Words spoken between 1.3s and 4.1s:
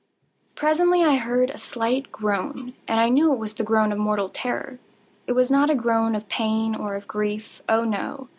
a slight groan, and I knew it was the groan of